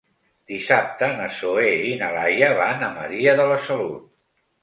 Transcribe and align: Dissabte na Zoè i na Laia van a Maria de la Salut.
Dissabte 0.51 1.09
na 1.17 1.27
Zoè 1.39 1.67
i 1.91 1.91
na 2.01 2.09
Laia 2.17 2.49
van 2.61 2.83
a 2.87 2.91
Maria 2.97 3.35
de 3.41 3.45
la 3.53 3.59
Salut. 3.67 4.09